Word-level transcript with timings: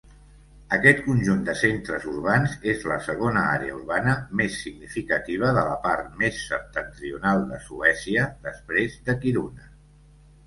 Aquest 0.75 1.01
conjunt 1.07 1.41
de 1.47 1.53
centres 1.57 2.05
urbans 2.11 2.53
és 2.71 2.85
la 2.91 2.95
segona 3.07 3.43
àrea 3.57 3.75
urbana 3.81 4.15
més 4.41 4.57
significativa 4.61 5.51
de 5.59 5.65
la 5.67 5.75
part 5.83 6.15
més 6.23 6.39
septentrional 6.53 7.45
de 7.51 7.59
Suècia 7.67 8.23
després 8.49 8.97
de 9.11 9.15
Kiruna. 9.27 9.69